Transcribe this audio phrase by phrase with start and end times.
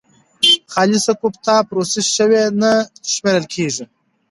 [0.73, 2.71] خالصه کوفته پروسس شوې نه
[3.13, 3.85] شمېرل کېږي.